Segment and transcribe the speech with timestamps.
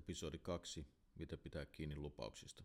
[0.00, 0.86] Episodi 2.
[1.18, 2.64] Mitä pitää kiinni lupauksista.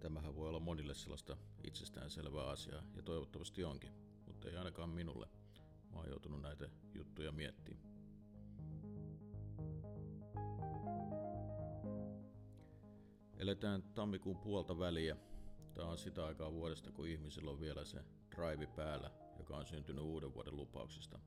[0.00, 3.92] Tämähän voi olla monille sellaista itsestäänselvää asiaa, ja toivottavasti onkin,
[4.26, 5.28] mutta ei ainakaan minulle.
[5.90, 7.94] Mä oon joutunut näitä juttuja miettimään.
[13.38, 15.16] Eletään tammikuun puolta väliä.
[15.74, 18.04] Tämä on sitä aikaa vuodesta, kun ihmisillä on vielä se
[18.36, 21.18] drive päällä, joka on syntynyt uuden vuoden lupauksista.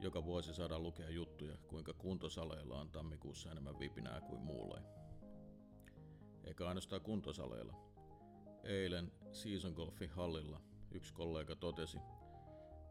[0.00, 4.82] Joka vuosi saadaan lukea juttuja, kuinka kuntosaleilla on tammikuussa enemmän vipinää kuin muulla.
[6.44, 7.74] Eikä ainoastaan kuntosaleilla.
[8.64, 10.60] Eilen Season Golfin hallilla
[10.90, 11.98] yksi kollega totesi,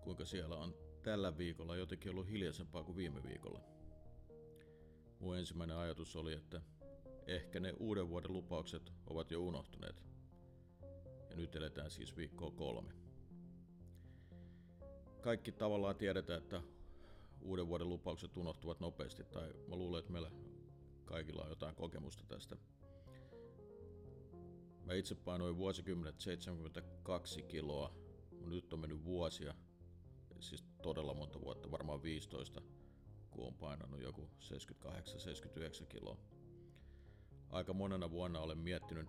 [0.01, 3.61] kuinka siellä on tällä viikolla jotenkin ollut hiljaisempaa kuin viime viikolla.
[5.19, 6.61] Mun ensimmäinen ajatus oli, että
[7.27, 10.03] ehkä ne uuden vuoden lupaukset ovat jo unohtuneet.
[11.29, 13.08] Ja nyt eletään siis viikkoa kolme.
[15.21, 16.61] Kaikki tavallaan tiedetään, että
[17.41, 20.31] uuden vuoden lupaukset unohtuvat nopeasti, tai mä luulen, että meillä
[21.05, 22.55] kaikilla on jotain kokemusta tästä.
[24.85, 27.93] Mä itse painoin vuosikymmenet 72 kiloa,
[28.45, 29.53] nyt on mennyt vuosia,
[30.39, 32.61] siis todella monta vuotta, varmaan 15,
[33.31, 34.29] kun on painanut joku
[35.83, 36.17] 78-79 kiloa.
[37.49, 39.07] Aika monena vuonna olen miettinyt,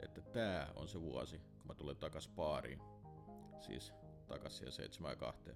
[0.00, 2.80] että tämä on se vuosi, kun mä tulen takas paariin.
[3.60, 3.92] Siis
[4.26, 5.50] takas siihen 7 ja 2.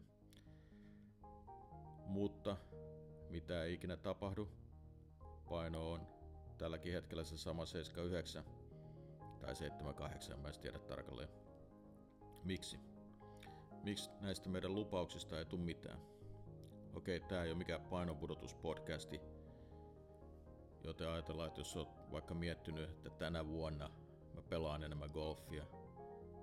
[2.06, 2.56] Mutta
[3.30, 4.48] mitä ei ikinä tapahdu,
[5.48, 6.06] paino on
[6.58, 8.44] tälläkin hetkellä se sama 79
[9.40, 11.28] tai 78, mä en tiedä tarkalleen.
[12.44, 12.78] Miksi?
[13.82, 16.00] Miksi näistä meidän lupauksista ei tule mitään?
[16.94, 19.20] Okei, tää ei ole mikään painonpudotuspodcasti,
[20.84, 23.90] joten ajatellaan, että jos olet vaikka miettinyt, että tänä vuonna
[24.34, 25.66] mä pelaan enemmän golfia,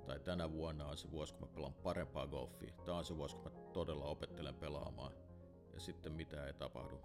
[0.08, 3.36] tai tänä vuonna on se vuosi, kun mä pelaan parempaa golfia, tämä on se vuosi,
[3.36, 5.14] kun mä todella opettelen pelaamaan,
[5.73, 6.99] ja sitten mitä ei tapahdu.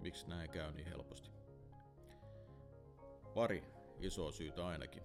[0.00, 1.30] Miksi näin käy niin helposti?
[3.34, 3.64] Pari
[3.98, 5.02] isoa syytä ainakin.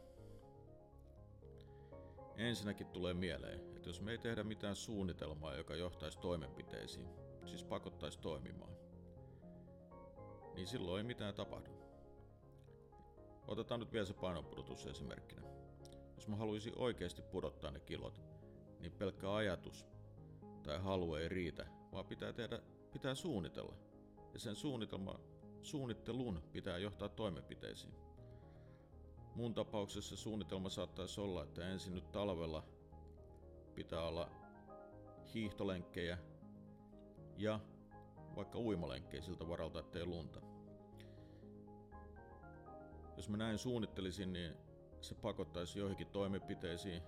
[2.37, 7.07] Ensinnäkin tulee mieleen, että jos me ei tehdä mitään suunnitelmaa, joka johtaisi toimenpiteisiin,
[7.45, 8.73] siis pakottaisi toimimaan,
[10.55, 11.71] niin silloin ei mitään tapahdu.
[13.47, 15.60] Otetaan nyt vielä se painonpudotus esimerkkinä.
[16.21, 18.21] Jos mä haluaisin oikeasti pudottaa ne kilot,
[18.79, 19.85] niin pelkkä ajatus
[20.63, 22.61] tai halu ei riitä, vaan pitää tehdä,
[22.93, 23.75] pitää suunnitella.
[24.33, 25.19] Ja sen suunnitelma,
[25.61, 27.93] suunnittelun pitää johtaa toimenpiteisiin.
[29.35, 32.63] Mun tapauksessa suunnitelma saattaisi olla, että ensin nyt talvella
[33.75, 34.29] pitää olla
[35.33, 36.17] hiihtolenkkejä
[37.37, 37.59] ja
[38.35, 40.41] vaikka uimalenkkejä siltä varalta, ettei lunta.
[43.17, 44.70] Jos mä näin suunnittelisin, niin
[45.01, 47.03] se pakottaisi joihinkin toimenpiteisiin.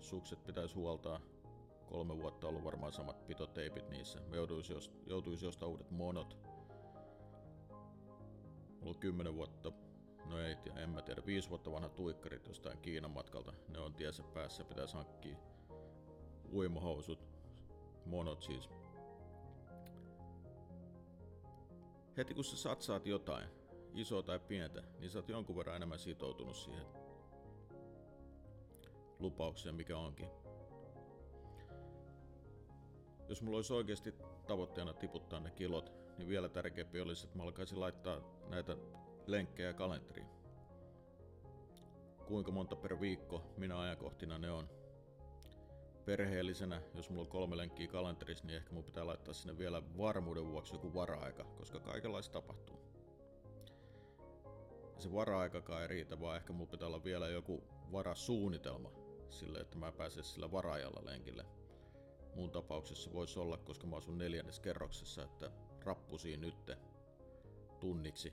[0.00, 1.20] Sukset pitäisi huoltaa.
[1.86, 4.20] Kolme vuotta ollut varmaan samat pitoteipit niissä.
[4.20, 4.74] Me joutuisi,
[5.06, 6.38] joutuisi jostain uudet monot.
[8.80, 9.72] Mulla on kymmenen vuotta,
[10.24, 13.52] no ei tiedä, en mä tiedä, viisi vuotta vanha tuikkarit jostain Kiinan matkalta.
[13.68, 15.36] Ne on tiesä päässä, pitäisi hankkia
[16.52, 17.28] uimahousut,
[18.04, 18.68] monot siis.
[22.16, 23.48] Heti kun sä satsaat jotain,
[23.94, 26.86] isoa tai pientä, niin sä oot jonkun verran enemmän sitoutunut siihen
[29.18, 30.28] lupaukseen, mikä onkin.
[33.28, 34.14] Jos mulla olisi oikeasti
[34.46, 38.76] tavoitteena tiputtaa ne kilot, niin vielä tärkeämpi olisi, että mä alkaisin laittaa näitä
[39.26, 40.28] lenkkejä kalenteriin.
[42.26, 44.68] Kuinka monta per viikko, minä ajankohtina ne on.
[46.04, 50.48] Perheellisenä, jos mulla on kolme lenkkiä kalenterissa, niin ehkä mun pitää laittaa sinne vielä varmuuden
[50.48, 52.80] vuoksi joku vara-aika, koska kaikenlaista tapahtuu.
[54.94, 58.97] Ja se vara-aikakaan ei riitä, vaan ehkä mulla pitää olla vielä joku varasuunnitelma
[59.30, 61.46] sille, että mä pääsen sillä varaajalla lenkille.
[62.34, 65.50] Mun tapauksessa voisi olla, koska mä asun neljännes kerroksessa, että
[65.84, 66.78] rappusiin nytte
[67.80, 68.32] tunniksi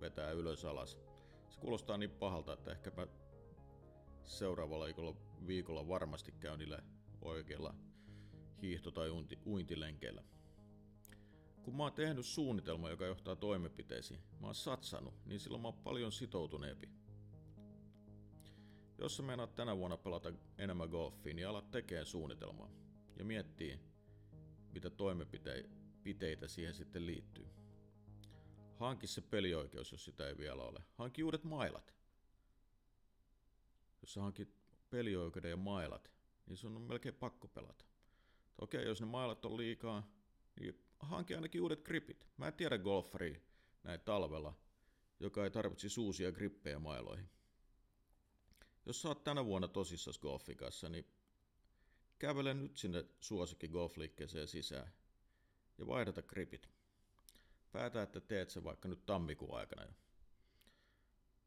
[0.00, 0.98] vetää ylös alas.
[1.48, 3.06] Se kuulostaa niin pahalta, että ehkä mä
[4.24, 5.16] seuraavalla viikolla,
[5.46, 6.82] viikolla varmasti käyn niillä
[7.22, 7.74] oikeilla
[8.62, 9.10] hiihto- tai
[9.46, 10.24] uintilenkeillä.
[11.62, 15.78] Kun mä oon tehnyt suunnitelma, joka johtaa toimenpiteisiin, mä oon satsannut, niin silloin mä oon
[15.84, 16.88] paljon sitoutuneempi.
[18.98, 22.70] Jos sä meinaat tänä vuonna pelata enemmän golfia, niin alat tekee suunnitelmaa
[23.16, 23.80] ja miettii,
[24.72, 27.46] mitä toimenpiteitä siihen sitten liittyy.
[28.76, 30.80] Hanki se pelioikeus, jos sitä ei vielä ole.
[30.94, 31.94] Hanki uudet mailat.
[34.02, 34.54] Jos sä hankit
[34.90, 36.10] pelioikeuden ja mailat,
[36.46, 37.84] niin sun on melkein pakko pelata.
[38.60, 40.10] Okei, jos ne mailat on liikaa,
[40.60, 42.26] niin hanki ainakin uudet gripit.
[42.36, 43.40] Mä en tiedä golfaria
[43.82, 44.54] näin talvella,
[45.20, 47.30] joka ei tarvitsi uusia grippejä mailoihin.
[48.86, 51.06] Jos sä oot tänä vuonna tosissas golfin kanssa, niin
[52.18, 54.92] kävele nyt sinne suosikki golfliikkeeseen sisään
[55.78, 56.68] ja vaihdata gripit.
[57.72, 59.92] Päätä, että teet se vaikka nyt tammikuun aikana jo.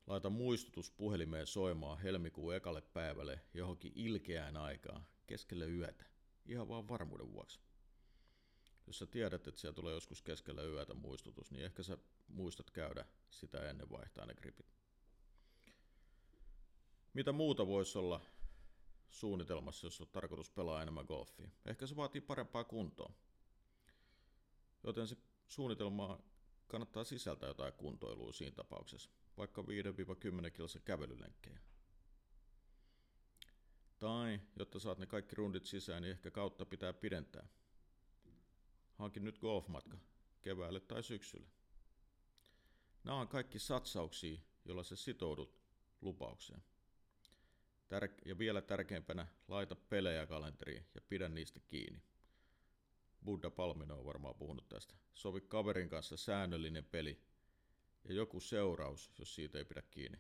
[0.08, 6.06] Laita muistutus puhelimeen soimaan helmikuun ekalle päivälle johonkin ilkeään aikaan keskelle yötä,
[6.46, 7.60] ihan vaan varmuuden vuoksi.
[8.88, 11.98] Jos sä tiedät, että siellä tulee joskus keskellä yötä muistutus, niin ehkä sä
[12.28, 14.79] muistat käydä sitä ennen vaihtaa ne gripit.
[17.20, 18.22] Mitä muuta voisi olla
[19.10, 21.50] suunnitelmassa, jos on tarkoitus pelaa enemmän golfia?
[21.66, 23.14] Ehkä se vaatii parempaa kuntoa.
[24.84, 25.18] Joten se
[25.48, 26.20] suunnitelma
[26.68, 29.66] kannattaa sisältää jotain kuntoilua siinä tapauksessa, vaikka 5-10
[30.52, 31.60] kilsa kävelylenkkejä.
[33.98, 37.48] Tai, jotta saat ne kaikki rundit sisään, niin ehkä kautta pitää pidentää.
[38.94, 39.98] Hankin nyt golfmatka,
[40.42, 41.48] keväälle tai syksylle.
[43.04, 45.60] Nämä on kaikki satsauksia, joilla sä sitoudut
[46.02, 46.69] lupaukseen.
[47.90, 52.02] Tär- ja vielä tärkeimpänä, laita pelejä kalenteriin ja pidä niistä kiinni.
[53.26, 54.96] Buddha Palmino on varmaan puhunut tästä.
[55.14, 57.22] Sovi kaverin kanssa säännöllinen peli
[58.04, 60.20] ja joku seuraus, jos siitä ei pidä kiinni.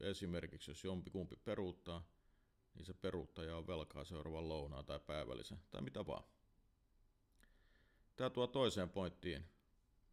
[0.00, 2.08] Esimerkiksi jos jompikumpi peruuttaa,
[2.74, 6.24] niin se peruuttaja on velkaa seuraavan lounaan tai päivällisen tai mitä vaan.
[8.16, 9.44] Tämä tuo toiseen pointtiin,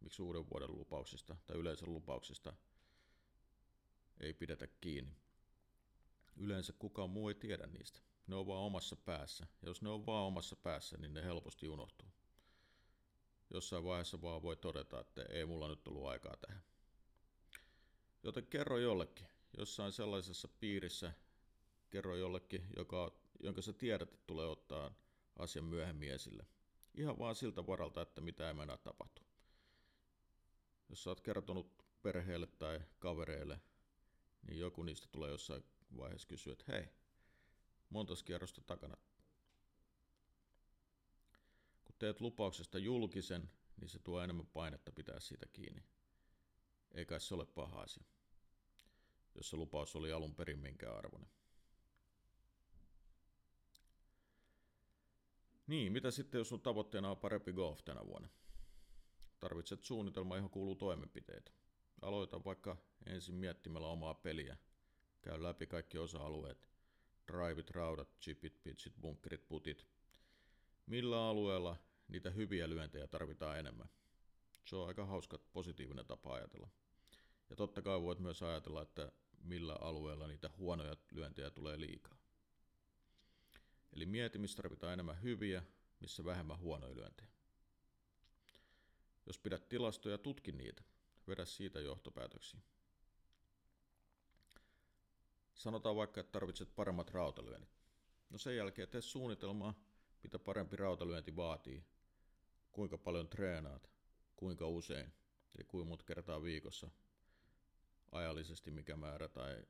[0.00, 2.52] miksi uuden vuoden lupauksista tai yleisön lupauksista
[4.20, 5.16] ei pidetä kiinni.
[6.38, 8.00] Yleensä kukaan muu ei tiedä niistä.
[8.26, 9.46] Ne on vaan omassa päässä.
[9.62, 12.08] Ja jos ne on vaan omassa päässä, niin ne helposti unohtuu.
[13.50, 16.62] Jossain vaiheessa vaan voi todeta, että ei mulla nyt tullut aikaa tähän.
[18.22, 19.26] Joten kerro jollekin,
[19.58, 21.12] jossain sellaisessa piirissä,
[21.90, 24.94] kerro jollekin, joka, jonka sä tiedät, että tulee ottaa
[25.36, 26.46] asian myöhemmin esille.
[26.94, 29.22] Ihan vaan siltä varalta, että mitä ei mennä tapahtu.
[30.88, 33.60] Jos sä oot kertonut perheelle tai kavereille,
[34.42, 35.64] niin joku niistä tulee jossain
[35.96, 36.88] vaiheessa kysyä, että hei,
[37.90, 38.96] monta kierrosta takana.
[41.84, 45.82] Kun teet lupauksesta julkisen, niin se tuo enemmän painetta pitää siitä kiinni.
[46.94, 48.04] Eikä se ole paha asia,
[49.34, 51.30] jos se lupaus oli alun perin minkä arvoinen.
[55.66, 58.28] Niin, mitä sitten jos sun tavoitteena on parempi golf tänä vuonna?
[59.40, 61.50] Tarvitset suunnitelma, johon kuuluu toimenpiteitä.
[62.02, 62.76] Aloita vaikka
[63.06, 64.56] ensin miettimällä omaa peliä–
[65.28, 66.68] Käy läpi kaikki osa-alueet.
[67.32, 69.86] Driveit, raudat, chipit, pitchit, bunkerit, putit.
[70.86, 71.76] Millä alueella
[72.08, 73.88] niitä hyviä lyöntejä tarvitaan enemmän?
[74.64, 76.68] Se on aika hauska positiivinen tapa ajatella.
[77.50, 82.18] Ja totta kai voit myös ajatella, että millä alueella niitä huonoja lyöntejä tulee liikaa.
[83.92, 85.62] Eli mieti, missä tarvitaan enemmän hyviä,
[86.00, 87.28] missä vähemmän huonoja lyöntejä.
[89.26, 90.82] Jos pidät tilastoja, tutki niitä.
[91.28, 92.60] Vedä siitä johtopäätöksiä.
[95.58, 97.78] Sanotaan vaikka, että tarvitset paremmat rautalyönnit.
[98.30, 99.74] No sen jälkeen tee suunnitelmaa,
[100.22, 101.84] mitä parempi rautalyönti vaatii,
[102.72, 103.90] kuinka paljon treenaat,
[104.36, 105.12] kuinka usein,
[105.56, 106.90] eli kuinka monta kertaa viikossa,
[108.12, 109.66] ajallisesti mikä määrä tai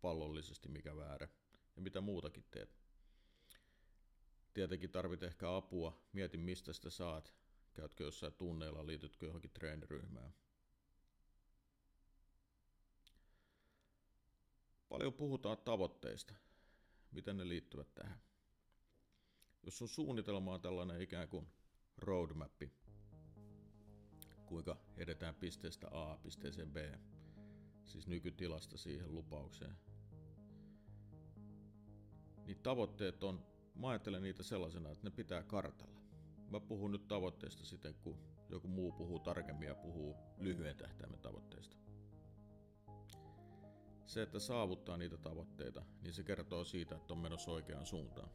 [0.00, 1.28] pallollisesti mikä määrä,
[1.76, 2.80] ja mitä muutakin teet.
[4.54, 7.34] Tietenkin tarvit ehkä apua, mieti mistä sitä saat,
[7.74, 10.34] käytkö jossain tunneilla, liitytkö johonkin treeniryhmään.
[14.90, 16.34] Paljon puhutaan tavoitteista.
[17.12, 18.20] Miten ne liittyvät tähän?
[19.62, 21.46] Jos sun suunnitelma on tällainen ikään kuin
[21.98, 22.72] roadmappi,
[24.46, 26.76] kuinka edetään pisteestä A pisteeseen B,
[27.84, 29.76] siis nykytilasta siihen lupaukseen,
[32.46, 36.00] niin tavoitteet on, mä ajattelen niitä sellaisena, että ne pitää kartalla.
[36.50, 41.76] Mä puhun nyt tavoitteista siten, kun joku muu puhuu tarkemmin ja puhuu lyhyen tähtäimen tavoitteista
[44.10, 48.30] se, että saavuttaa niitä tavoitteita, niin se kertoo siitä, että on menossa oikeaan suuntaan.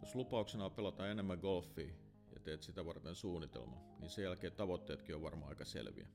[0.00, 1.94] Jos lupauksena on pelata enemmän golfia
[2.34, 6.08] ja teet sitä varten suunnitelma, niin sen jälkeen tavoitteetkin on varmaan aika selviä.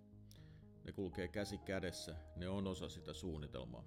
[0.84, 3.86] Ne kulkee käsi kädessä, ne on osa sitä suunnitelmaa.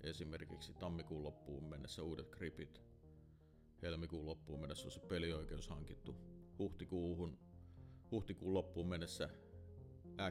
[0.00, 2.82] Esimerkiksi tammikuun loppuun mennessä uudet gripit,
[3.82, 6.16] helmikuun loppuun mennessä on se pelioikeus hankittu,
[6.58, 7.45] huhtikuuhun
[8.10, 9.28] huhtikuun loppuun mennessä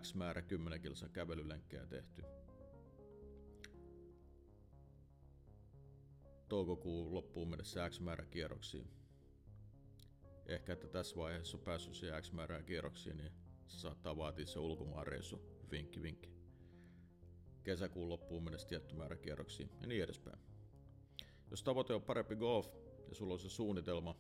[0.01, 2.23] X määrä 10 kilsan kävelylenkkejä tehty.
[6.49, 8.85] Toukokuun loppuun mennessä X määrä kierroksia.
[10.45, 13.31] Ehkä että tässä vaiheessa on päässyt siihen X määrään kierroksiin, niin
[13.67, 15.41] se saattaa vaatia se ulkomaan reissu.
[15.71, 16.29] Vinkki, vinkki.
[17.63, 20.39] Kesäkuun loppuun mennessä tietty määrä kierroksia ja niin edespäin.
[21.51, 22.67] Jos tavoite on parempi golf
[23.09, 24.15] ja sulla on se suunnitelma,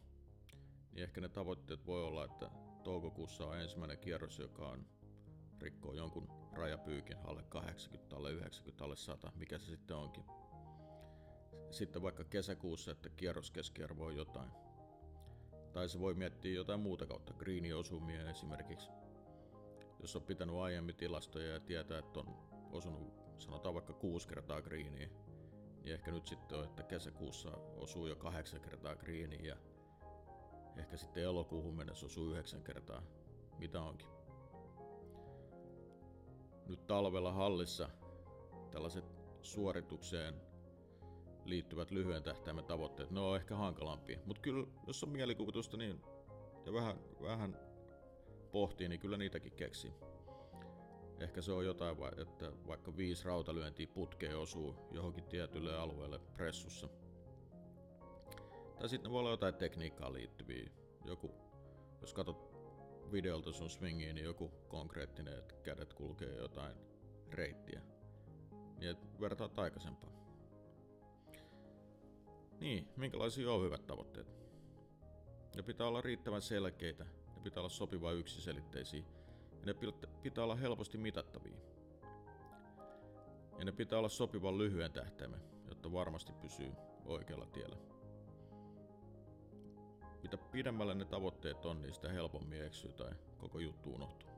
[0.91, 2.51] niin ehkä ne tavoitteet voi olla, että
[2.85, 4.85] toukokuussa on ensimmäinen kierros, joka on
[5.61, 10.25] rikkoo jonkun rajapyykin alle 80, alle 90, alle 100, mikä se sitten onkin.
[11.71, 14.51] Sitten vaikka kesäkuussa, että kierroskeskiarvo on jotain.
[15.73, 18.89] Tai se voi miettiä jotain muuta kautta, greeniosumia esimerkiksi.
[19.99, 22.37] Jos on pitänyt aiemmin tilastoja ja tietää, että on
[22.71, 25.09] osunut sanotaan vaikka kuusi kertaa greeniä,
[25.83, 29.57] niin ehkä nyt sitten on, että kesäkuussa osuu jo kahdeksan kertaa greeniä ja
[30.77, 33.01] ehkä sitten elokuuhun mennessä osuu yhdeksän kertaa,
[33.57, 34.07] mitä onkin.
[36.67, 37.89] Nyt talvella hallissa
[38.71, 39.05] tällaiset
[39.41, 40.41] suoritukseen
[41.45, 44.19] liittyvät lyhyen tähtäimen tavoitteet, ne on ehkä hankalampia.
[44.25, 46.01] Mutta kyllä, jos on mielikuvitusta niin,
[46.65, 47.59] ja vähän, vähän
[48.51, 49.93] pohtii, niin kyllä niitäkin keksii.
[51.19, 56.89] Ehkä se on jotain, että vaikka viisi rautalyöntiä putkeen osuu johonkin tietylle alueelle pressussa.
[58.79, 60.69] Tai sitten voi olla jotain tekniikkaan liittyviä.
[61.05, 61.31] Joku,
[62.01, 62.55] jos katsot
[63.11, 66.75] videolta sun swingiin, niin joku konkreettinen, että kädet kulkee jotain
[67.31, 67.81] reittiä.
[68.77, 70.09] Niin että vertaat aikaisempaa.
[72.59, 74.35] Niin, minkälaisia on hyvät tavoitteet?
[75.55, 79.03] Ne pitää olla riittävän selkeitä, ne pitää olla sopivan yksiselitteisiä
[79.59, 79.75] ja ne
[80.21, 81.57] pitää olla helposti mitattavia.
[83.59, 86.71] Ja ne pitää olla sopivan lyhyen tähtäimen, jotta varmasti pysyy
[87.05, 87.75] oikealla tiellä.
[90.25, 94.29] Mitä pidemmälle ne tavoitteet on, niin sitä helpommin eksyy tai koko juttu unohtuu.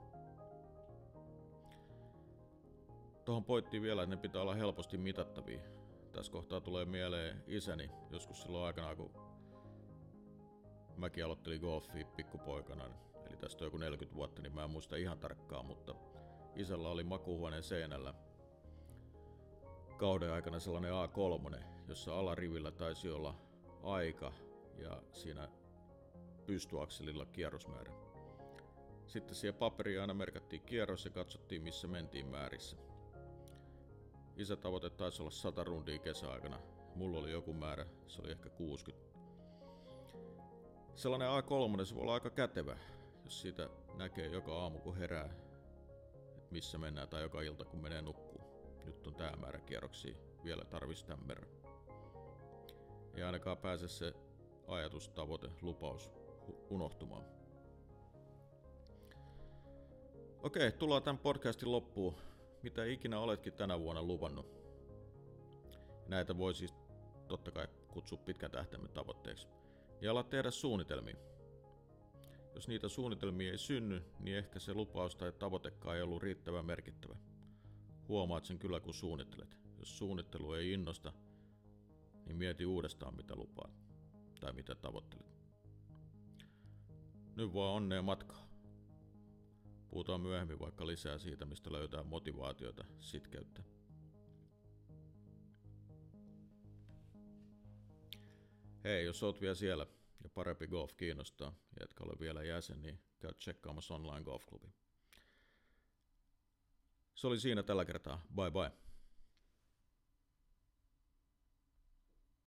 [3.25, 5.59] Tuohon poittiin vielä, että ne pitää olla helposti mitattavia.
[6.11, 9.11] Tässä kohtaa tulee mieleen isäni joskus silloin aikana, kun
[10.97, 12.87] mäkin aloittelin golfia pikkupoikana.
[12.87, 15.95] Niin eli tästä on joku 40 vuotta, niin mä en muista ihan tarkkaan, mutta
[16.55, 18.13] isällä oli makuuhuoneen seinällä
[19.97, 23.35] kauden aikana sellainen A3, jossa alarivillä taisi olla
[23.83, 24.33] aika
[24.77, 25.49] ja siinä
[26.47, 27.91] pystyakselilla kierrosmäärä.
[29.07, 32.77] Sitten siihen paperiin aina merkattiin kierros ja katsottiin missä mentiin määrissä.
[34.35, 36.59] Isätavoite taisi olla 100 rundia kesäaikana.
[36.95, 39.07] Mulla oli joku määrä, se oli ehkä 60.
[40.95, 42.77] Sellainen A3, se voi olla aika kätevä,
[43.23, 45.29] jos siitä näkee joka aamu kun herää,
[46.51, 48.41] missä mennään, tai joka ilta kun menee nukkuu.
[48.85, 51.49] Nyt on tämä määrä kierroksia, vielä tarvitsisi tämän verran.
[53.15, 54.13] Ei ainakaan pääse se
[54.67, 56.16] ajatus, tavoite, lupaus
[56.69, 57.23] unohtumaan.
[60.43, 62.15] Okei, tullaan tämän podcastin loppuun.
[62.63, 64.45] Mitä ikinä oletkin tänä vuonna luvannut?
[66.07, 66.73] Näitä voi siis
[67.27, 69.47] totta kai kutsua pitkän tähtäimen tavoitteeksi.
[70.01, 71.15] Ja ala tehdä suunnitelmia.
[72.55, 77.15] Jos niitä suunnitelmia ei synny, niin ehkä se lupaus tai tavoitekaan ei ollut riittävän merkittävä.
[78.07, 79.57] Huomaat sen kyllä kun suunnittelet.
[79.79, 81.13] Jos suunnittelu ei innosta,
[82.25, 83.73] niin mieti uudestaan mitä lupaat
[84.39, 85.36] tai mitä tavoittelet.
[87.37, 88.47] Nyt vaan onnea matkaa.
[89.89, 93.63] Puhutaan myöhemmin vaikka lisää siitä, mistä löytää motivaatiota, sitkeyttä.
[98.83, 99.87] Hei, jos oot vielä siellä,
[100.23, 104.67] ja parempi golf kiinnostaa, ja etkä ole vielä jäsen, niin käy tsekkaamassa online golfklubi.
[107.15, 108.21] Se oli siinä tällä kertaa.
[108.35, 108.86] Bye bye.